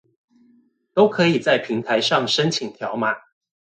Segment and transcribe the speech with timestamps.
[0.95, 3.15] 都可以在平台上申請條碼